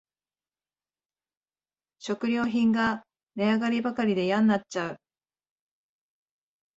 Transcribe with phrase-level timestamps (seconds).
[1.99, 3.03] 食料品が
[3.35, 4.97] 値上がりばかりでやんなっちゃう